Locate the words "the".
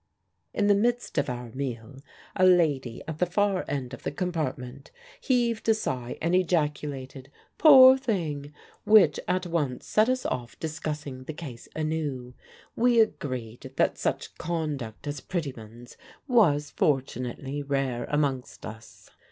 0.65-0.73, 3.19-3.27, 4.01-4.09, 11.25-11.33